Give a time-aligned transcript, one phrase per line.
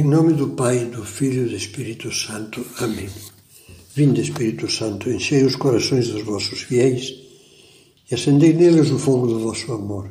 [0.00, 2.64] Em nome do Pai, do Filho e do Espírito Santo.
[2.78, 3.10] Amém.
[3.94, 7.14] Vinde, Espírito Santo, enchei os corações dos vossos fiéis
[8.10, 10.10] e acendei neles o fogo do vosso amor.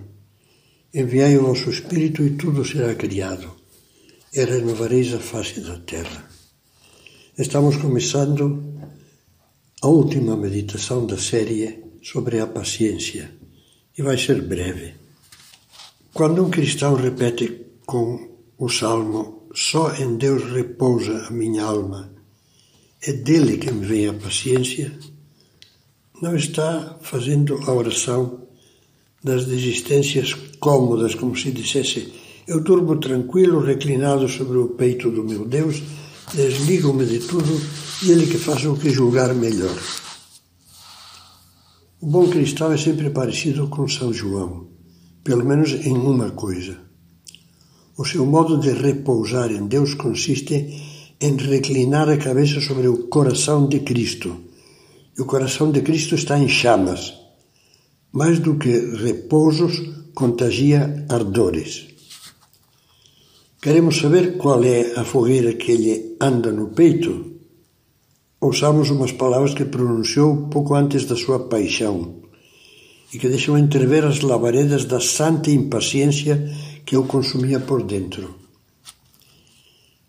[0.94, 3.49] Enviai o vosso Espírito e tudo será criado,
[4.31, 6.24] e renovareis a face da terra.
[7.35, 8.44] Estamos começando
[9.81, 13.31] a última meditação da série sobre a paciência
[13.97, 14.94] e vai ser breve.
[16.13, 22.12] Quando um cristão repete com o salmo só em Deus repousa a minha alma,
[23.02, 24.91] é dele que me vem a paciência,
[26.21, 28.48] não está fazendo a oração
[29.23, 32.13] das desistências cômodas, como se dissesse:
[32.48, 35.81] Eu durmo tranquilo, reclinado sobre o peito do meu Deus,
[36.34, 37.59] desligo-me de tudo
[38.04, 39.77] e ele que faça o que julgar melhor.
[42.02, 44.68] O bom cristão é sempre parecido com São João,
[45.23, 46.88] pelo menos em uma coisa
[47.99, 50.55] o seu modo de repousar em Deus consiste
[51.20, 54.37] em reclinar a cabeça sobre o coração de Cristo.
[55.18, 57.13] E o coração de Cristo está em chamas.
[58.13, 58.71] Mais do que
[59.04, 59.73] repousos,
[60.15, 61.88] contagia ardores.
[63.62, 67.34] Queremos saber qual é a fogueira que lhe anda no peito?
[68.40, 72.16] Ouçamos umas palavras que pronunciou pouco antes da sua paixão
[73.14, 76.50] e que deixam entrever as lavaredas da santa impaciência
[76.90, 78.34] que eu consumia por dentro.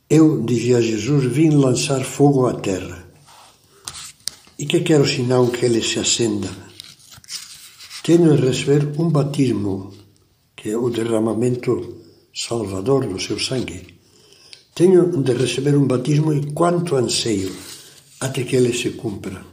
[0.09, 3.05] Eu, dizia Jesus, vim lançar fogo à terra.
[4.59, 6.49] E que quero senão que ele se acenda?
[8.03, 9.93] Tenho de receber um batismo,
[10.57, 11.99] que é o derramamento
[12.35, 13.99] salvador do seu sangue.
[14.75, 17.55] Tenho de receber um batismo e quanto anseio
[18.21, 19.45] até que ele se cumpra.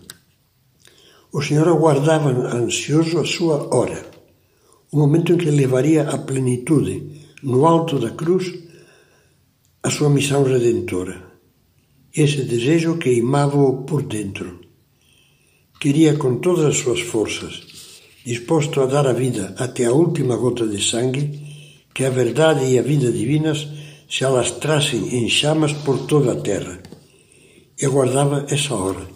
[1.33, 4.17] O Senhor aguardava ansioso a sua hora
[4.98, 6.95] o momento em que levaria à plenitude,
[7.44, 8.52] no alto da cruz,
[9.84, 11.22] a sua missão redentora.
[12.16, 14.60] Esse desejo queimava-o por dentro.
[15.80, 17.61] Queria com todas as suas forças,
[18.26, 21.45] disposto a dar a vida até a última gota de sangue,
[21.94, 23.67] que a verdade e a vida divinas
[24.10, 26.82] se alastrassem em chamas por toda a terra.
[27.80, 29.08] E aguardava essa hora,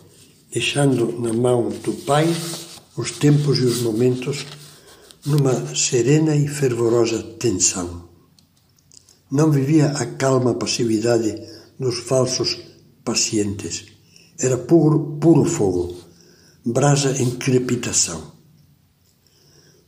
[0.53, 2.27] deixando na mão do Pai
[2.95, 4.45] os tempos e os momentos
[5.25, 8.09] numa serena e fervorosa tensão.
[9.31, 11.41] Não vivia a calma passividade
[11.79, 12.57] dos falsos
[13.03, 13.85] pacientes.
[14.39, 15.95] Era puro, puro fogo,
[16.65, 18.31] brasa em crepitação.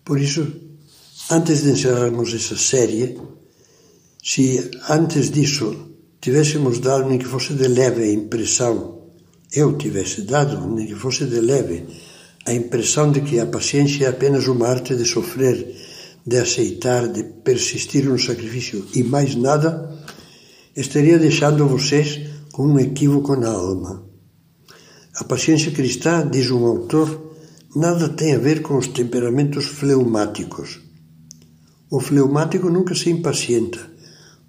[0.06, 0.46] Por isso,
[1.32, 3.20] antes de encerrarmos essa série,
[4.24, 5.90] se antes disso
[6.22, 9.02] tivéssemos dado nem que fosse de leve a impressão,
[9.52, 11.86] eu tivesse dado nem que fosse de leve
[12.46, 15.76] a impressão de que a paciência é apenas uma arte de sofrer,
[16.26, 19.90] de aceitar, de persistir no sacrifício e mais nada,
[20.76, 22.20] estaria deixando vocês
[22.52, 24.04] com um equívoco na alma.
[25.16, 27.34] A paciência cristã, diz um autor,
[27.76, 30.82] nada tem a ver com os temperamentos fleumáticos.
[31.90, 33.80] O fleumático nunca se impacienta,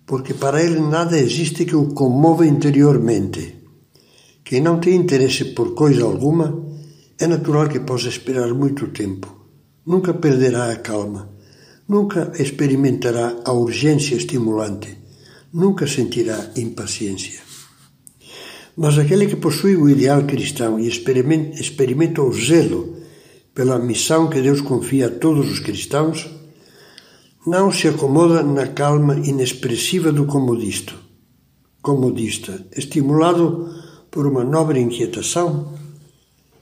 [0.06, 3.62] porque para ele nada existe que o comova interiormente.
[4.42, 6.73] Quem não tem interesse por coisa alguma
[7.18, 9.44] é natural que possa esperar muito tempo.
[9.86, 11.28] Nunca perderá a calma.
[11.88, 14.96] Nunca experimentará a urgência estimulante.
[15.52, 17.40] Nunca sentirá impaciência.
[18.76, 22.96] Mas aquele que possui o ideal cristão e experimenta o zelo
[23.54, 26.28] pela missão que Deus confia a todos os cristãos,
[27.46, 30.94] não se acomoda na calma inexpressiva do comodista.
[31.80, 33.72] Comodista, estimulado
[34.10, 35.72] por uma nobre inquietação,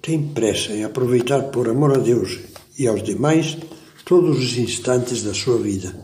[0.03, 2.41] tem pressa em aproveitar por amor a Deus
[2.77, 3.57] e aos demais
[4.05, 5.95] todos os instantes da sua vida.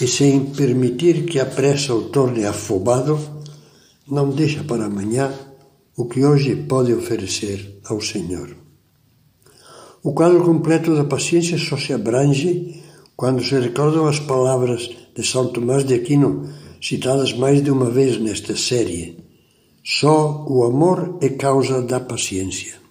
[0.00, 3.20] E sem permitir que a pressa o torne afobado,
[4.08, 5.32] não deixa para amanhã
[5.96, 8.56] o que hoje pode oferecer ao Senhor.
[10.02, 12.82] O quadro completo da paciência só se abrange
[13.14, 16.48] quando se recordam as palavras de São Tomás de Aquino,
[16.80, 19.18] citadas mais de uma vez nesta série.
[19.84, 22.83] Só o amor é causa da paciência.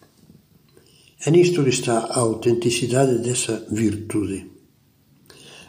[1.26, 4.46] É nisto que está a autenticidade dessa virtude.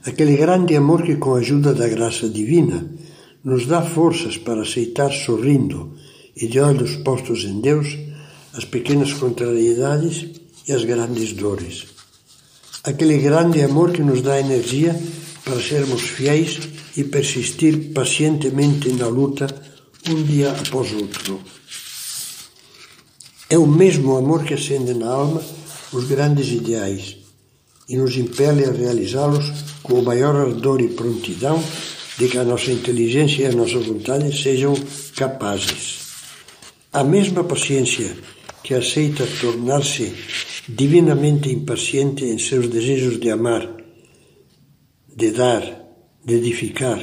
[0.04, 2.90] Aquele grande amor que, com a ajuda da graça divina,
[3.44, 5.94] nos dá forças para aceitar sorrindo
[6.36, 7.96] e de olhos postos em Deus
[8.52, 10.26] as pequenas contrariedades
[10.66, 11.86] e as grandes dores.
[12.82, 15.00] Aquele grande amor que nos dá energia
[15.44, 16.58] para sermos fiéis
[16.96, 19.46] e persistir pacientemente na luta
[20.10, 21.40] um dia após outro.
[23.54, 25.40] É o mesmo amor que acende na alma
[25.92, 27.18] os grandes ideais
[27.88, 29.44] e nos impele a realizá-los
[29.80, 31.62] com o maior ardor e prontidão
[32.18, 34.74] de que a nossa inteligência e a nossa vontade sejam
[35.14, 36.00] capazes.
[36.92, 38.16] A mesma paciência
[38.64, 40.12] que aceita tornar-se
[40.68, 43.72] divinamente impaciente em seus desejos de amar,
[45.16, 45.62] de dar,
[46.24, 46.98] de edificar.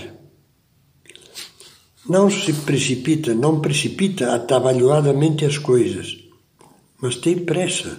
[2.09, 6.20] Não se precipita, não precipita atabalhoadamente as coisas,
[7.01, 7.98] mas tem pressa,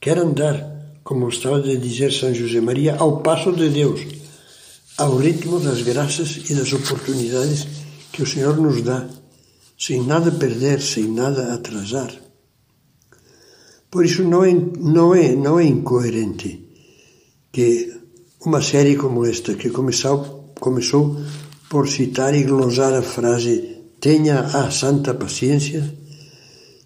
[0.00, 4.00] quer andar, como estava de dizer São José Maria, ao passo de Deus,
[4.98, 7.66] ao ritmo das graças e das oportunidades
[8.12, 9.08] que o Senhor nos dá
[9.78, 12.12] sem nada perder, sem nada atrasar.
[13.90, 16.68] Por isso não é, não é, não é incoerente
[17.50, 17.92] que
[18.44, 21.20] uma série como esta, que começou, começou
[21.68, 25.94] por citar e glosar a frase tenha a santa paciência,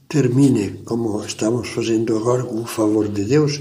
[0.08, 3.60] termine, como estamos fazendo agora com o favor de Deus,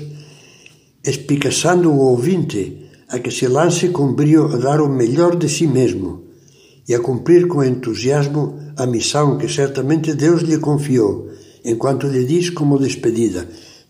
[1.04, 5.68] espicaçando o ouvinte a que se lance com brio a dar o melhor de si
[5.68, 6.24] mesmo
[6.88, 11.30] e a cumprir com entusiasmo a missão que certamente Deus lhe confiou,
[11.64, 13.48] enquanto lhe diz como despedida: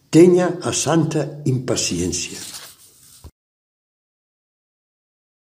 [0.10, 2.65] tenha a santa impaciência.